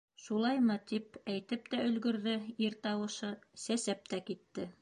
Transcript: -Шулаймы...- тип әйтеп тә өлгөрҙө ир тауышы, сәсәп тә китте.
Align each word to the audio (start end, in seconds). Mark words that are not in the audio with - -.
-Шулаймы...- 0.27 0.77
тип 0.91 1.19
әйтеп 1.33 1.69
тә 1.75 1.83
өлгөрҙө 1.89 2.35
ир 2.69 2.81
тауышы, 2.87 3.33
сәсәп 3.67 4.07
тә 4.15 4.27
китте. 4.33 4.71